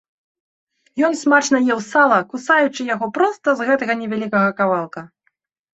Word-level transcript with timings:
Ён 1.09 1.13
смачна 1.23 1.57
еў 1.73 1.79
сала, 1.91 2.17
кусаючы 2.33 2.81
яго 2.95 3.13
проста 3.19 3.47
з 3.61 3.73
гэтага 3.73 3.93
невялікага 4.03 4.49
кавалка. 4.65 5.11